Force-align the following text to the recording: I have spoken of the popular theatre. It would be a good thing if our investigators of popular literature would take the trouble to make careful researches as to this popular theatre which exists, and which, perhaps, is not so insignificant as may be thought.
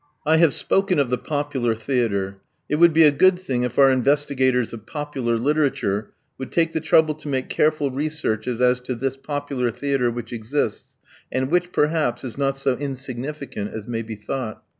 I 0.25 0.37
have 0.37 0.55
spoken 0.55 0.97
of 0.97 1.11
the 1.11 1.17
popular 1.19 1.75
theatre. 1.75 2.41
It 2.67 2.77
would 2.77 2.91
be 2.91 3.03
a 3.03 3.11
good 3.11 3.37
thing 3.37 3.61
if 3.61 3.77
our 3.77 3.91
investigators 3.91 4.73
of 4.73 4.87
popular 4.87 5.37
literature 5.37 6.09
would 6.39 6.51
take 6.51 6.71
the 6.73 6.79
trouble 6.81 7.13
to 7.13 7.27
make 7.27 7.49
careful 7.49 7.91
researches 7.91 8.59
as 8.59 8.79
to 8.79 8.95
this 8.95 9.15
popular 9.15 9.69
theatre 9.69 10.09
which 10.09 10.33
exists, 10.33 10.97
and 11.31 11.51
which, 11.51 11.71
perhaps, 11.71 12.23
is 12.23 12.35
not 12.35 12.57
so 12.57 12.75
insignificant 12.77 13.75
as 13.75 13.87
may 13.87 14.01
be 14.01 14.15
thought. 14.15 14.63